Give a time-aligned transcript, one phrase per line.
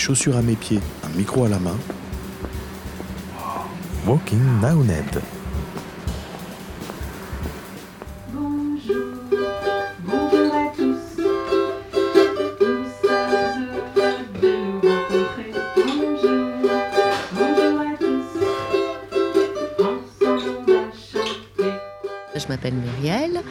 [0.00, 1.76] chaussures à mes pieds, un micro à la main.
[4.06, 4.40] Walking
[4.86, 5.20] Ned.
[22.48, 23.42] m'appelle Muriel.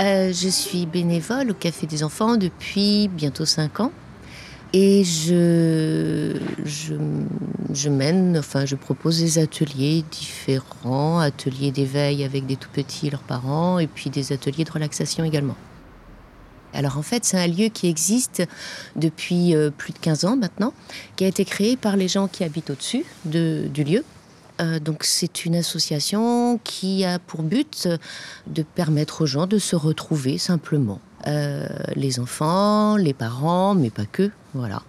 [0.00, 3.92] Euh, je suis bénévole au Café des Enfants depuis bientôt 5 ans.
[4.74, 12.68] Et je, je, mène, enfin, je propose des ateliers différents, ateliers d'éveil avec des tout
[12.70, 15.56] petits et leurs parents, et puis des ateliers de relaxation également.
[16.74, 18.42] Alors en fait, c'est un lieu qui existe
[18.94, 20.74] depuis euh, plus de 15 ans maintenant,
[21.16, 24.04] qui a été créé par les gens qui habitent au-dessus du lieu,
[24.60, 27.88] euh, donc c'est une association qui a pour but
[28.46, 31.00] de permettre aux gens de se retrouver simplement.
[31.28, 34.82] Euh, les enfants, les parents, mais pas que, voilà.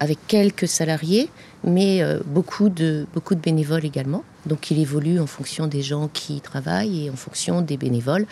[0.00, 1.28] Avec quelques salariés,
[1.62, 4.24] mais euh, beaucoup, de, beaucoup de bénévoles également.
[4.46, 8.26] Donc il évolue en fonction des gens qui travaillent et en fonction des bénévoles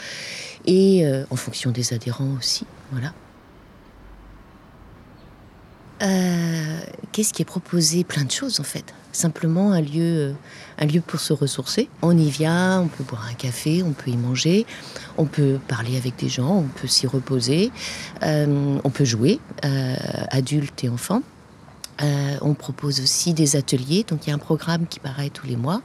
[0.67, 2.67] et en fonction des adhérents aussi.
[2.91, 3.13] Voilà.
[6.03, 8.05] Qu'est-ce qui est proposé?
[8.05, 10.33] Plein de choses en fait simplement un lieu, euh,
[10.79, 11.89] un lieu pour se ressourcer.
[12.01, 14.67] On y vient, on peut boire un café, on peut y manger,
[15.19, 17.71] on peut parler avec des gens, on peut s'y reposer,
[18.23, 19.95] euh, on peut jouer, euh,
[20.31, 21.23] adultes et enfants.
[22.41, 25.57] on propose aussi des ateliers, donc il y a un programme qui paraît tous les
[25.57, 25.83] mois.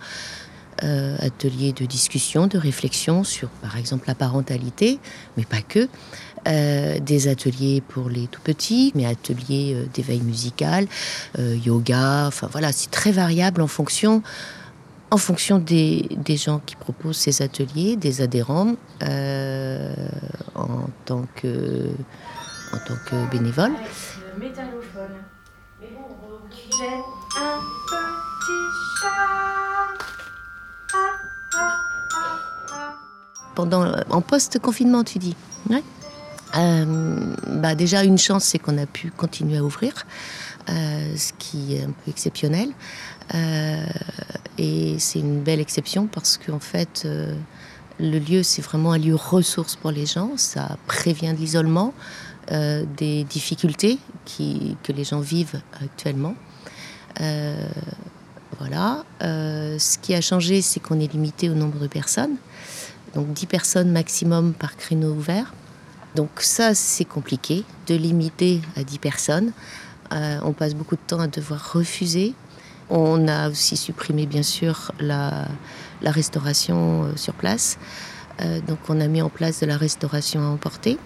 [0.82, 5.00] Ateliers de discussion, de réflexion sur par exemple la parentalité,
[5.36, 5.88] mais pas que.
[6.48, 10.88] Euh, des ateliers pour les tout petits, mais ateliers euh, d'éveil musical,
[11.40, 14.22] euh, yoga, enfin voilà, c'est très variable en fonction,
[15.12, 21.90] en fonction des, gens qui proposent ces ateliers, des adhérents, en tant que,
[22.72, 23.74] en tant que bénévole.
[33.60, 35.36] En post-confinement, tu dis
[36.56, 40.06] euh, bah déjà, une chance, c'est qu'on a pu continuer à ouvrir,
[40.70, 42.70] euh, ce qui est un peu exceptionnel.
[43.36, 43.86] Euh,
[44.58, 47.08] et c'est une belle exception parce qu'en fait,
[48.00, 50.32] le lieu, c'est vraiment un lieu ressource pour les gens.
[50.38, 51.94] Ça prévient de l'isolement,
[52.50, 56.36] des difficultés que les gens vivent actuellement.
[58.60, 59.04] voilà.
[59.20, 62.38] ce qui a changé, c'est qu'on est limité au nombre de personnes.
[63.18, 65.52] Donc 10 personnes maximum par créneau ouvert.
[66.14, 69.54] Donc ça, c'est compliqué de limiter à 10 personnes.
[70.14, 72.36] Euh, on passe beaucoup de temps à devoir refuser.
[72.92, 75.48] On a aussi supprimé, bien sûr, la,
[76.04, 77.80] restauration euh, sur place.
[78.42, 81.00] Euh, donc on a mis en place de la restauration à emporter.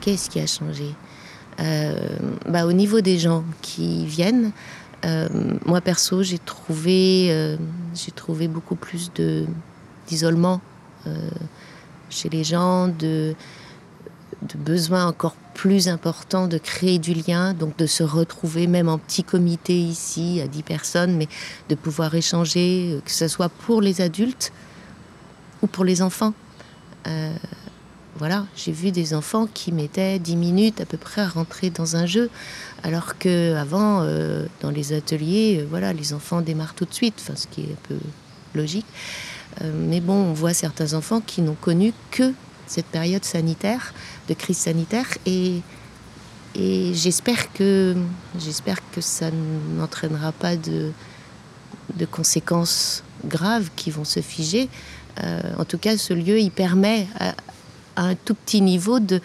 [0.00, 0.96] Qu'est-ce qui a changé?
[2.48, 4.50] Bah, Au niveau des gens qui viennent,
[5.64, 7.56] moi perso, j'ai trouvé,
[7.94, 9.10] j'ai trouvé beaucoup plus
[10.06, 10.60] d'isolement
[11.06, 11.30] euh,
[12.10, 13.34] chez les gens, de,
[14.42, 18.98] de besoin encore plus important de créer du lien, donc de se retrouver même en
[18.98, 21.26] petit comité ici à 10 personnes, mais
[21.70, 24.52] de pouvoir échanger, euh, que ce soit pour les adultes
[25.62, 26.34] ou pour les enfants.
[28.12, 31.70] Euh, voilà, j'ai vu des enfants qui mettaient 10 minutes à peu près à rentrer
[31.70, 32.30] dans un jeu,
[32.82, 34.04] alors que avant,
[34.60, 37.96] dans les ateliers, voilà, les enfants démarrent tout de suite, ce qui est un peu
[38.54, 38.86] logique.
[39.60, 42.32] Euh, mais bon, on voit certains enfants qui n'ont connu que
[42.66, 43.92] cette période sanitaire,
[44.28, 45.60] de crise sanitaire, et,
[46.54, 47.94] j'espère que,
[48.92, 49.30] que ça
[49.76, 50.92] n'entraînera pas de,
[51.96, 54.68] de conséquences graves qui vont se figer.
[55.22, 57.34] Euh, en tout cas, ce lieu, il permet à,
[57.96, 59.20] à un tout petit niveau de,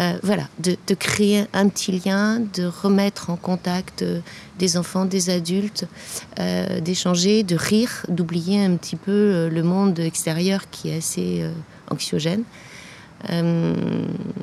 [0.00, 4.20] euh, voilà, de, créer un petit lien, de remettre en contact euh,
[4.58, 5.86] des enfants, des adultes,
[6.38, 11.44] euh, d'échanger, de rire, d'oublier un petit peu le monde extérieur qui est assez
[11.90, 12.44] anxiogène.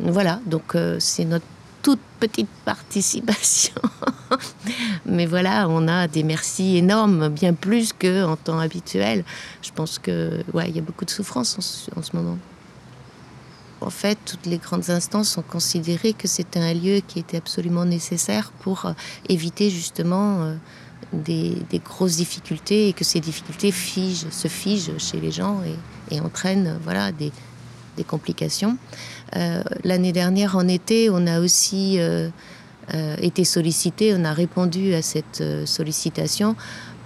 [0.04, 1.46] voilà, donc c'est notre
[1.82, 3.82] toute petite participation.
[5.06, 9.24] Mais voilà, on a des merci énormes, bien plus qu'en temps habituel.
[9.64, 12.38] Je pense que ouais, il y a beaucoup de souffrance en ce moment
[13.82, 17.86] en fait, toutes les grandes instances ont considéré que c'était un lieu qui était absolument
[17.86, 18.94] nécessaire pour euh,
[19.28, 20.56] éviter justement euh,
[21.14, 25.62] des, grosses difficultés et que ces difficultés se figent chez les gens
[26.12, 27.32] et, entraînent voilà, des,
[28.08, 28.78] complications.
[29.36, 32.00] Euh, l'année dernière, en été, on a aussi
[33.22, 36.56] été sollicité, on a répondu à cette sollicitation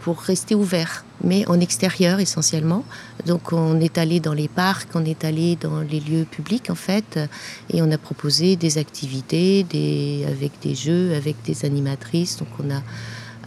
[0.05, 2.85] pour rester ouvert, mais en extérieur essentiellement.
[3.25, 6.75] Donc on est allé dans les parcs, on est allé dans les lieux publics en
[6.75, 7.19] fait,
[7.73, 9.65] et on a proposé des activités,
[10.27, 12.37] avec des jeux, avec des animatrices.
[12.37, 12.83] Donc on a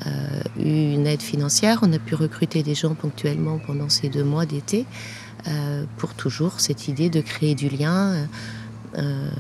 [0.08, 4.25] euh, eu une aide financière, on a pu recruter des gens ponctuellement pendant ces deux
[4.25, 4.84] mois d'été,
[5.46, 8.26] euh, pour toujours cette idée de créer du lien.
[8.96, 9.31] Euh,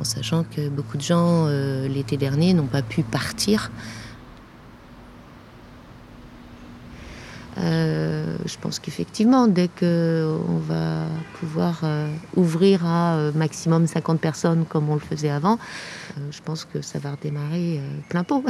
[0.00, 1.48] en sachant que beaucoup de gens
[1.86, 3.70] l'été dernier n'ont pas pu partir
[7.58, 11.04] Euh, je pense qu'effectivement, dès qu'on va
[11.34, 15.58] pouvoir euh, ouvrir à euh, maximum 50 personnes comme on le faisait avant,
[16.30, 18.44] je pense que ça va redémarrer plein pot.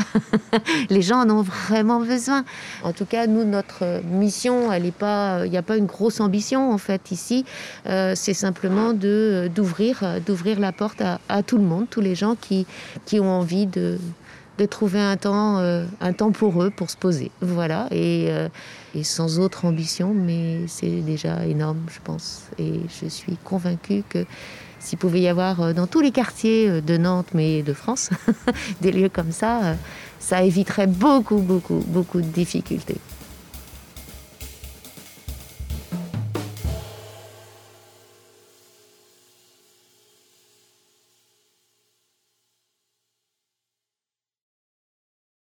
[0.91, 2.45] Les gens en ont vraiment besoin.
[2.83, 7.13] En tout cas, nous, notre mission, il n'y a pas une grosse ambition en fait
[7.13, 7.45] ici.
[7.85, 12.67] c'est simplement d'ouvrir, d'ouvrir la porte à, à, tout le monde, tous les gens qui
[13.07, 13.97] qui ont envie de
[14.59, 17.31] de trouver un temps, euh, un temps pour eux, pour se poser.
[17.41, 18.49] Voilà, et, euh,
[18.95, 22.45] et sans autre ambition, mais c'est déjà énorme, je pense.
[22.59, 24.25] Et je suis convaincue que
[24.79, 28.11] s'il pouvait y avoir euh, dans tous les quartiers de Nantes, mais de France,
[28.81, 29.77] des lieux comme ça,
[30.19, 32.99] ça éviterait beaucoup, beaucoup, beaucoup de difficultés.